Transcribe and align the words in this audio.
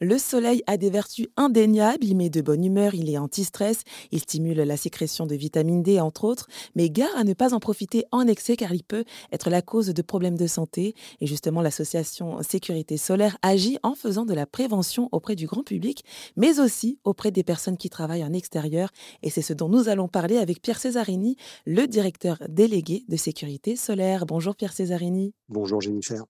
Le 0.00 0.18
soleil 0.18 0.62
a 0.66 0.76
des 0.76 0.90
vertus 0.90 1.26
indéniables, 1.38 2.04
il 2.04 2.16
met 2.16 2.28
de 2.28 2.42
bonne 2.42 2.62
humeur, 2.62 2.94
il 2.94 3.08
est 3.08 3.16
anti-stress, 3.16 3.80
il 4.12 4.20
stimule 4.20 4.58
la 4.58 4.76
sécrétion 4.76 5.24
de 5.24 5.34
vitamine 5.34 5.82
D 5.82 6.00
entre 6.00 6.24
autres, 6.24 6.48
mais 6.74 6.90
gare 6.90 7.16
à 7.16 7.24
ne 7.24 7.32
pas 7.32 7.54
en 7.54 7.60
profiter 7.60 8.04
en 8.12 8.26
excès 8.26 8.58
car 8.58 8.74
il 8.74 8.84
peut 8.84 9.04
être 9.32 9.48
la 9.48 9.62
cause 9.62 9.86
de 9.86 10.02
problèmes 10.02 10.36
de 10.36 10.46
santé. 10.46 10.94
Et 11.22 11.26
justement, 11.26 11.62
l'association 11.62 12.42
Sécurité 12.42 12.98
solaire 12.98 13.38
agit 13.40 13.78
en 13.82 13.94
faisant 13.94 14.26
de 14.26 14.34
la 14.34 14.44
prévention 14.44 15.08
auprès 15.12 15.34
du 15.34 15.46
grand 15.46 15.62
public, 15.62 16.04
mais 16.36 16.60
aussi 16.60 16.98
auprès 17.04 17.30
des 17.30 17.42
personnes 17.42 17.78
qui 17.78 17.88
travaillent 17.88 18.24
en 18.24 18.34
extérieur. 18.34 18.90
Et 19.22 19.30
c'est 19.30 19.40
ce 19.40 19.54
dont 19.54 19.70
nous 19.70 19.88
allons 19.88 20.08
parler 20.08 20.36
avec 20.36 20.60
Pierre 20.60 20.78
Césarini, 20.78 21.36
le 21.64 21.86
directeur 21.86 22.36
délégué 22.50 23.04
de 23.08 23.16
Sécurité 23.16 23.76
solaire. 23.76 24.26
Bonjour 24.26 24.56
Pierre 24.56 24.74
Césarini. 24.74 25.32
Bonjour 25.48 25.80
Jennifer. 25.80 26.22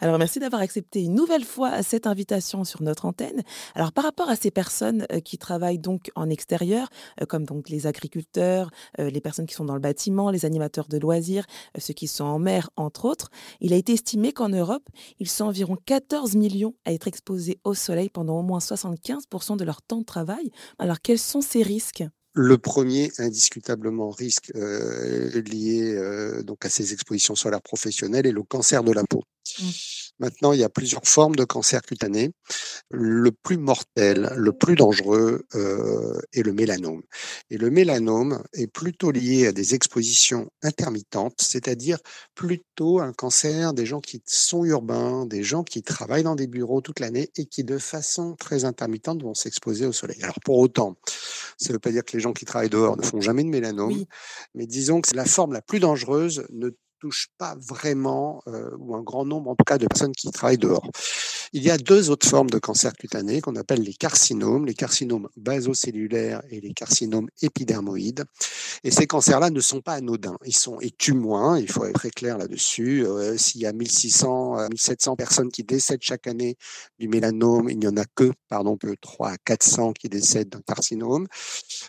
Alors 0.00 0.18
merci 0.18 0.38
d'avoir 0.38 0.60
accepté 0.60 1.02
une 1.02 1.14
nouvelle 1.14 1.44
fois 1.44 1.82
cette 1.82 2.06
invitation 2.06 2.64
sur 2.64 2.81
notre 2.82 3.06
antenne. 3.06 3.42
Alors 3.74 3.92
par 3.92 4.04
rapport 4.04 4.28
à 4.28 4.36
ces 4.36 4.50
personnes 4.50 5.06
euh, 5.12 5.20
qui 5.20 5.38
travaillent 5.38 5.78
donc 5.78 6.10
en 6.14 6.28
extérieur, 6.28 6.88
euh, 7.20 7.26
comme 7.26 7.44
donc 7.44 7.68
les 7.68 7.86
agriculteurs, 7.86 8.70
euh, 8.98 9.10
les 9.10 9.20
personnes 9.20 9.46
qui 9.46 9.54
sont 9.54 9.64
dans 9.64 9.74
le 9.74 9.80
bâtiment, 9.80 10.30
les 10.30 10.44
animateurs 10.44 10.88
de 10.88 10.98
loisirs, 10.98 11.46
ceux 11.78 11.94
qui 11.94 12.08
sont 12.08 12.24
en 12.24 12.38
mer 12.38 12.70
entre 12.76 13.04
autres, 13.04 13.30
il 13.60 13.72
a 13.72 13.76
été 13.76 13.92
estimé 13.92 14.32
qu'en 14.32 14.48
Europe, 14.48 14.88
ils 15.18 15.28
sont 15.28 15.44
environ 15.44 15.76
14 15.86 16.36
millions 16.36 16.74
à 16.84 16.92
être 16.92 17.08
exposés 17.08 17.58
au 17.64 17.74
soleil 17.74 18.08
pendant 18.10 18.38
au 18.38 18.42
moins 18.42 18.58
75% 18.58 19.56
de 19.56 19.64
leur 19.64 19.82
temps 19.82 20.00
de 20.00 20.04
travail. 20.04 20.50
Alors 20.78 21.00
quels 21.00 21.18
sont 21.18 21.40
ces 21.40 21.62
risques? 21.62 22.04
Le 22.34 22.56
premier, 22.56 23.12
indiscutablement, 23.18 24.10
risque 24.10 24.52
euh, 24.54 25.42
lié 25.42 25.94
euh, 25.94 26.42
donc 26.42 26.64
à 26.64 26.70
ces 26.70 26.94
expositions 26.94 27.34
solaires 27.34 27.60
professionnelles 27.60 28.26
est 28.26 28.32
le 28.32 28.42
cancer 28.42 28.82
de 28.82 28.92
la 28.92 29.04
peau. 29.04 29.22
Mmh. 29.60 29.64
Maintenant, 30.18 30.52
il 30.52 30.60
y 30.60 30.64
a 30.64 30.68
plusieurs 30.68 31.04
formes 31.04 31.34
de 31.34 31.44
cancer 31.44 31.82
cutané. 31.82 32.32
Le 32.90 33.30
plus 33.32 33.56
mortel, 33.56 34.32
le 34.36 34.52
plus 34.52 34.76
dangereux 34.76 35.44
euh, 35.54 36.20
est 36.32 36.42
le 36.42 36.52
mélanome. 36.52 37.02
Et 37.50 37.58
le 37.58 37.70
mélanome 37.70 38.42
est 38.52 38.66
plutôt 38.66 39.10
lié 39.10 39.48
à 39.48 39.52
des 39.52 39.74
expositions 39.74 40.48
intermittentes, 40.62 41.40
c'est-à-dire 41.40 41.98
plutôt 42.34 43.00
un 43.00 43.12
cancer 43.12 43.74
des 43.74 43.86
gens 43.86 44.00
qui 44.00 44.22
sont 44.26 44.64
urbains, 44.64 45.26
des 45.26 45.42
gens 45.42 45.64
qui 45.64 45.82
travaillent 45.82 46.22
dans 46.22 46.36
des 46.36 46.46
bureaux 46.46 46.80
toute 46.80 47.00
l'année 47.00 47.30
et 47.36 47.46
qui, 47.46 47.64
de 47.64 47.78
façon 47.78 48.36
très 48.38 48.64
intermittente, 48.64 49.22
vont 49.22 49.34
s'exposer 49.34 49.86
au 49.86 49.92
soleil. 49.92 50.22
Alors, 50.22 50.38
pour 50.44 50.58
autant, 50.58 50.96
ça 51.58 51.70
ne 51.70 51.74
veut 51.74 51.78
pas 51.78 51.90
dire 51.90 52.04
que 52.04 52.16
les 52.16 52.20
gens 52.20 52.32
qui 52.32 52.44
travaillent 52.44 52.70
dehors 52.70 52.96
ne 52.96 53.02
font 53.02 53.20
jamais 53.20 53.44
de 53.44 53.48
mélanome, 53.48 54.04
mais 54.54 54.66
disons 54.66 55.00
que 55.00 55.14
la 55.16 55.24
forme 55.24 55.52
la 55.52 55.62
plus 55.62 55.80
dangereuse 55.80 56.46
ne 56.50 56.70
touche 57.02 57.26
pas 57.36 57.56
vraiment, 57.68 58.42
euh, 58.46 58.70
ou 58.78 58.94
un 58.94 59.02
grand 59.02 59.24
nombre 59.24 59.50
en 59.50 59.56
tout 59.56 59.64
cas, 59.64 59.76
de 59.76 59.86
personnes 59.88 60.12
qui 60.12 60.30
travaillent 60.30 60.56
dehors. 60.56 60.88
Il 61.54 61.62
y 61.62 61.70
a 61.70 61.76
deux 61.76 62.08
autres 62.08 62.26
formes 62.26 62.48
de 62.48 62.58
cancer 62.58 62.92
cutané 62.94 63.40
qu'on 63.40 63.56
appelle 63.56 63.82
les 63.82 63.92
carcinomes, 63.92 64.64
les 64.64 64.74
carcinomes 64.74 65.28
basocellulaires 65.36 66.42
et 66.50 66.60
les 66.60 66.72
carcinomes 66.72 67.28
épidermoïdes. 67.42 68.24
Et 68.84 68.90
ces 68.90 69.06
cancers-là 69.06 69.50
ne 69.50 69.60
sont 69.60 69.82
pas 69.82 69.94
anodins. 69.94 70.38
Ils 70.46 70.56
sont 70.56 70.80
et 70.80 70.90
tuent 70.90 71.12
moins, 71.12 71.58
il 71.58 71.70
faut 71.70 71.84
être 71.84 71.92
très 71.92 72.10
clair 72.10 72.38
là-dessus. 72.38 73.04
Euh, 73.04 73.36
s'il 73.36 73.60
y 73.60 73.66
a 73.66 73.72
1600 73.72 74.68
1700 74.70 75.16
personnes 75.16 75.50
qui 75.50 75.62
décèdent 75.62 76.02
chaque 76.02 76.26
année 76.26 76.56
du 76.98 77.08
mélanome, 77.08 77.68
il 77.68 77.78
n'y 77.78 77.86
en 77.86 77.96
a 77.96 78.04
que, 78.14 78.32
pardon, 78.48 78.76
que 78.76 78.94
3 79.00 79.30
à 79.30 79.36
400 79.36 79.92
qui 79.92 80.08
décèdent 80.08 80.48
d'un 80.48 80.62
carcinome. 80.62 81.26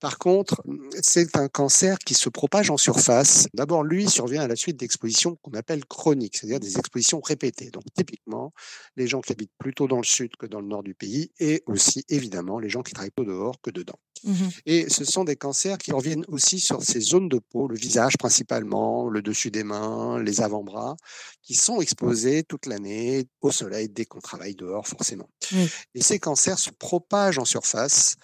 Par 0.00 0.18
contre, 0.18 0.62
c'est 1.02 1.36
un 1.36 1.48
cancer 1.48 1.98
qui 1.98 2.14
se 2.14 2.28
propage 2.28 2.70
en 2.70 2.76
surface. 2.76 3.48
D'abord, 3.54 3.84
lui 3.84 4.08
survient 4.08 4.42
à 4.42 4.48
la 4.48 4.56
suite 4.56 4.76
d'expositions 4.76 4.96
expositions 4.96 5.36
qu'on 5.42 5.52
appelle 5.52 5.84
chroniques, 5.84 6.36
c'est-à-dire 6.36 6.58
des 6.58 6.78
expositions 6.78 7.20
répétées. 7.20 7.70
Donc 7.70 7.84
typiquement, 7.94 8.52
les 8.96 9.06
gens 9.06 9.20
qui 9.20 9.32
habitent 9.32 9.45
plutôt 9.58 9.88
dans 9.88 9.98
le 9.98 10.04
sud 10.04 10.36
que 10.36 10.46
dans 10.46 10.60
le 10.60 10.66
nord 10.66 10.82
du 10.82 10.94
pays, 10.94 11.30
et 11.38 11.62
aussi 11.66 12.04
évidemment 12.08 12.58
les 12.58 12.68
gens 12.68 12.82
qui 12.82 12.92
travaillent 12.92 13.10
plutôt 13.10 13.30
dehors 13.30 13.60
que 13.60 13.70
dedans. 13.70 13.98
Mmh 14.24 14.32
et 14.64 14.88
ce 14.88 15.04
sont 15.04 15.24
des 15.24 15.36
cancers 15.36 15.78
qui 15.78 15.92
reviennent 15.92 16.24
aussi 16.28 16.58
sur 16.58 16.82
ces 16.82 17.00
zones 17.00 17.28
de 17.28 17.38
peau, 17.38 17.68
le 17.68 17.76
visage 17.76 18.16
principalement, 18.16 19.08
le 19.08 19.22
dessus 19.22 19.50
des 19.50 19.62
mains, 19.62 20.20
les 20.20 20.40
avant-bras, 20.40 20.96
qui 21.42 21.54
sont 21.54 21.80
exposés 21.80 22.42
toute 22.42 22.66
l'année 22.66 23.26
au 23.40 23.50
soleil 23.50 23.88
dès 23.88 24.04
qu'on 24.04 24.20
travaille 24.20 24.54
dehors 24.54 24.86
forcément. 24.86 25.28
Et 25.94 26.02
ces 26.02 26.18
cancers 26.18 26.58
se 26.58 26.70
propagent 26.70 27.38
en 27.38 27.44
surface. 27.44 28.16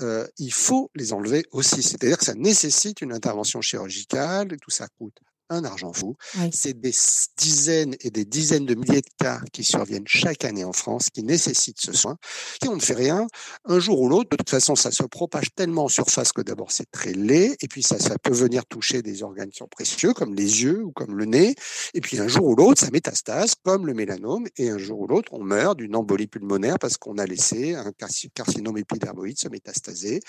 Euh, 0.00 0.26
il 0.38 0.52
faut 0.52 0.90
les 0.94 1.12
enlever 1.12 1.44
aussi, 1.52 1.82
c'est-à-dire 1.82 2.18
que 2.18 2.24
ça 2.24 2.34
nécessite 2.34 3.00
une 3.00 3.12
intervention 3.12 3.60
chirurgicale, 3.60 4.56
tout 4.60 4.70
ça 4.70 4.88
coûte 4.98 5.18
un 5.50 5.64
argent 5.64 5.92
fou. 5.92 6.16
C'est 6.52 6.78
des 6.80 6.92
dizaines 7.36 7.96
et 8.00 8.10
des 8.10 8.24
dizaines 8.24 8.66
de 8.66 8.74
milliers 8.74 9.00
de 9.00 9.10
cas 9.18 9.40
qui 9.52 9.64
surviennent 9.64 10.06
chaque 10.06 10.44
année 10.44 10.64
en 10.64 10.72
France, 10.72 11.10
qui 11.10 11.22
nécessitent 11.22 11.80
ce 11.80 11.92
soin. 11.92 12.16
Si 12.62 12.68
on 12.68 12.76
ne 12.76 12.80
fait 12.80 12.94
rien, 12.94 13.26
un 13.64 13.78
jour 13.78 14.00
ou 14.00 14.08
l'autre, 14.08 14.30
de 14.30 14.36
toute 14.36 14.50
façon, 14.50 14.74
ça 14.74 14.90
se 14.90 15.02
propage 15.02 15.54
tellement 15.54 15.84
en 15.84 15.88
surface 15.88 16.32
que 16.32 16.42
d'abord 16.42 16.72
c'est 16.72 16.90
très 16.90 17.12
laid, 17.12 17.56
et 17.60 17.68
puis 17.68 17.82
ça, 17.82 17.98
ça 17.98 18.18
peut 18.18 18.32
venir 18.32 18.64
toucher 18.66 19.02
des 19.02 19.22
organes 19.22 19.50
qui 19.50 19.58
sont 19.58 19.68
précieux, 19.68 20.12
comme 20.12 20.34
les 20.34 20.62
yeux 20.62 20.84
ou 20.84 20.92
comme 20.92 21.16
le 21.16 21.24
nez, 21.24 21.54
et 21.94 22.00
puis 22.00 22.18
un 22.20 22.28
jour 22.28 22.46
ou 22.46 22.56
l'autre, 22.56 22.80
ça 22.80 22.90
métastase, 22.90 23.54
comme 23.62 23.86
le 23.86 23.94
mélanome, 23.94 24.46
et 24.56 24.70
un 24.70 24.78
jour 24.78 25.00
ou 25.00 25.06
l'autre, 25.06 25.32
on 25.32 25.42
meurt 25.42 25.76
d'une 25.78 25.96
embolie 25.96 26.26
pulmonaire 26.26 26.78
parce 26.78 26.96
qu'on 26.96 27.18
a 27.18 27.26
laissé 27.26 27.74
un 27.74 27.92
carcinome 28.34 28.78
épidermoïde 28.78 29.38
se 29.38 29.48
métastaser, 29.48 30.20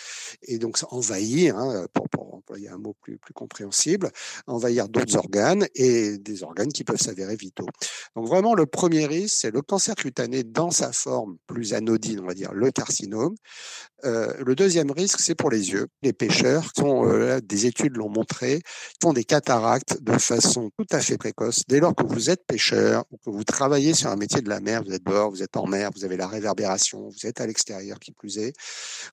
et 0.43 0.57
donc 0.57 0.77
ça 0.77 0.87
envahit, 0.91 1.49
hein, 1.49 1.85
pour, 1.93 2.09
pour 2.09 2.35
employer 2.35 2.69
un 2.69 2.77
mot 2.77 2.95
plus, 3.01 3.17
plus 3.17 3.33
compréhensible, 3.33 4.11
envahir 4.47 4.87
organes 5.13 5.67
et 5.75 6.17
des 6.17 6.43
organes 6.43 6.71
qui 6.71 6.83
peuvent 6.83 7.01
s'avérer 7.01 7.35
vitaux. 7.35 7.67
Donc 8.15 8.27
vraiment, 8.27 8.55
le 8.55 8.65
premier 8.65 9.05
risque, 9.05 9.35
c'est 9.41 9.51
le 9.51 9.61
cancer 9.61 9.95
cutané 9.95 10.43
dans 10.43 10.71
sa 10.71 10.91
forme 10.91 11.37
plus 11.47 11.73
anodine, 11.73 12.21
on 12.21 12.27
va 12.27 12.33
dire 12.33 12.53
le 12.53 12.71
carcinome. 12.71 13.35
Euh, 14.03 14.33
le 14.45 14.55
deuxième 14.55 14.91
risque, 14.91 15.19
c'est 15.19 15.35
pour 15.35 15.49
les 15.49 15.71
yeux. 15.71 15.87
Les 16.03 16.13
pêcheurs, 16.13 16.69
euh, 16.79 17.39
des 17.41 17.65
études 17.65 17.97
l'ont 17.97 18.09
montré, 18.09 18.61
font 19.01 19.13
des 19.13 19.23
cataractes 19.23 20.01
de 20.01 20.17
façon 20.17 20.69
tout 20.77 20.85
à 20.91 20.99
fait 20.99 21.17
précoce. 21.17 21.63
Dès 21.67 21.79
lors 21.79 21.95
que 21.95 22.05
vous 22.05 22.29
êtes 22.29 22.45
pêcheur 22.45 23.03
ou 23.11 23.17
que 23.17 23.29
vous 23.29 23.43
travaillez 23.43 23.93
sur 23.93 24.09
un 24.09 24.15
métier 24.15 24.41
de 24.41 24.49
la 24.49 24.59
mer, 24.59 24.83
vous 24.83 24.93
êtes 24.93 25.03
dehors, 25.03 25.31
vous 25.31 25.41
êtes 25.41 25.57
en 25.57 25.65
mer, 25.65 25.89
vous 25.95 26.05
avez 26.05 26.17
la 26.17 26.27
réverbération, 26.27 27.09
vous 27.09 27.25
êtes 27.25 27.41
à 27.41 27.47
l'extérieur 27.47 27.99
qui 27.99 28.11
plus 28.11 28.37
est, 28.37 28.53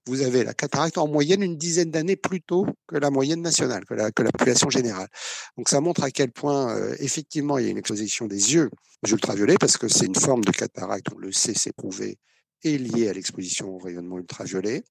vous 0.07 0.21
avez 0.23 0.45
la 0.45 0.53
cataracte 0.53 0.99
en 0.99 1.09
moyenne 1.09 1.43
une 1.43 1.57
dizaine 1.57 1.91
d'années 1.91 2.17
plus 2.17 2.43
tôt 2.43 2.67
que 2.87 2.97
la 2.97 3.11
moyenne 3.11 3.41
nationale, 3.41 3.85
que 3.85 3.95
la, 3.95 4.11
que 4.11 4.23
la 4.23 4.31
population 4.31 4.69
générale. 4.69 5.09
Donc 5.57 5.69
ça 5.69 5.81
montre 5.83 6.03
à 6.03 6.11
quel 6.11 6.31
point, 6.31 6.77
euh, 6.77 6.95
effectivement, 6.99 7.59
il 7.59 7.65
y 7.65 7.69
a 7.69 7.71
une 7.71 7.79
exposition 7.79 8.27
des 8.27 8.55
yeux 8.55 8.71
aux 9.05 9.11
ultraviolets, 9.11 9.57
parce 9.59 9.77
que 9.77 9.89
c'est 9.89 10.07
une 10.07 10.15
forme 10.15 10.45
de 10.45 10.53
cataracte, 10.53 11.07
on 11.15 11.19
le 11.19 11.33
sait, 11.33 11.55
c'est 11.55 11.75
prouvé, 11.75 12.19
est 12.65 12.79
liée 12.79 13.09
à 13.09 13.13
l'exposition 13.13 13.75
au 13.75 13.79
rayonnement 13.79 14.19
ultraviolet. 14.19 14.85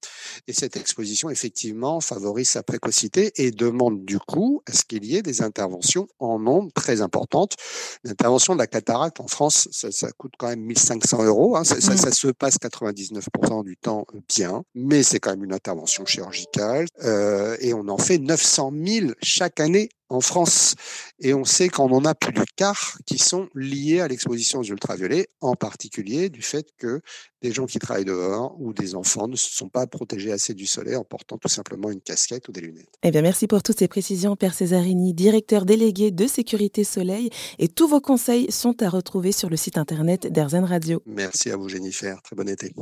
Et 0.47 0.53
cette 0.53 0.77
exposition, 0.77 1.29
effectivement, 1.29 2.01
favorise 2.01 2.49
sa 2.49 2.63
précocité 2.63 3.31
et 3.35 3.51
demande 3.51 4.05
du 4.05 4.19
coup 4.19 4.61
à 4.67 4.73
ce 4.73 4.83
qu'il 4.83 5.05
y 5.05 5.15
ait 5.15 5.21
des 5.21 5.41
interventions 5.41 6.07
en 6.19 6.39
nombre 6.39 6.71
très 6.73 7.01
importantes. 7.01 7.55
L'intervention 8.03 8.53
de 8.53 8.59
la 8.59 8.67
cataracte 8.67 9.19
en 9.19 9.27
France, 9.27 9.67
ça, 9.71 10.11
coûte 10.17 10.33
quand 10.37 10.47
même 10.47 10.61
1500 10.61 11.23
euros. 11.23 11.55
Hein. 11.55 11.63
Ça, 11.63 11.79
ça, 11.79 11.93
mmh. 11.93 11.97
ça, 11.97 12.11
se 12.11 12.27
passe 12.27 12.57
99% 12.57 13.63
du 13.63 13.77
temps 13.77 14.05
bien, 14.35 14.63
mais 14.75 15.03
c'est 15.03 15.19
quand 15.19 15.31
même 15.31 15.43
une 15.43 15.53
intervention 15.53 16.05
chirurgicale. 16.05 16.87
Euh, 17.03 17.55
et 17.59 17.73
on 17.73 17.87
en 17.87 17.97
fait 17.97 18.17
900 18.17 18.71
000 18.85 19.07
chaque 19.21 19.59
année 19.59 19.89
en 20.11 20.19
France. 20.19 20.75
Et 21.19 21.33
on 21.33 21.45
sait 21.45 21.69
qu'on 21.69 21.91
en 21.91 22.05
a 22.05 22.13
plus 22.13 22.33
du 22.33 22.43
quart 22.55 22.97
qui 23.05 23.17
sont 23.17 23.47
liés 23.55 24.01
à 24.01 24.07
l'exposition 24.07 24.59
aux 24.59 24.63
ultraviolets, 24.63 25.29
en 25.39 25.55
particulier 25.55 26.29
du 26.29 26.41
fait 26.41 26.67
que 26.77 27.01
des 27.41 27.51
gens 27.51 27.65
qui 27.65 27.79
travaillent 27.79 28.05
dehors 28.05 28.55
ou 28.59 28.73
des 28.73 28.93
enfants 28.93 29.27
ne 29.27 29.35
se 29.35 29.49
sont 29.51 29.69
pas 29.69 29.87
protégés 29.87 30.31
assez 30.31 30.53
du 30.53 30.67
soleil 30.67 30.95
en 30.95 31.03
portant 31.03 31.37
tout 31.37 31.47
simplement 31.47 31.89
une 31.89 32.01
casquette 32.01 32.47
ou 32.49 32.51
des 32.51 32.61
lunettes. 32.61 32.93
Eh 33.03 33.11
bien, 33.11 33.21
merci 33.21 33.47
pour 33.47 33.63
toutes 33.63 33.79
ces 33.79 33.87
précisions, 33.87 34.35
Père 34.35 34.53
Césarini, 34.53 35.13
directeur 35.13 35.65
délégué 35.65 36.11
de 36.11 36.27
Sécurité 36.27 36.83
Soleil. 36.83 37.29
Et 37.57 37.67
tous 37.67 37.87
vos 37.87 38.01
conseils 38.01 38.51
sont 38.51 38.81
à 38.83 38.89
retrouver 38.89 39.31
sur 39.31 39.49
le 39.49 39.57
site 39.57 39.77
internet 39.77 40.27
d'Airzen 40.27 40.65
Radio. 40.65 41.01
Merci 41.05 41.49
à 41.51 41.57
vous, 41.57 41.69
Jennifer. 41.69 42.21
Très 42.21 42.35
bon 42.35 42.47
été. 42.47 42.73